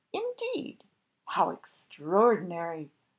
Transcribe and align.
"Indeed!" 0.11 0.79
"How 1.25 1.51
extraordinary!" 1.51 2.89